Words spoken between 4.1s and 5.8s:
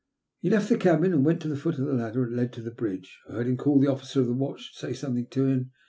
of the watch, and say something to him.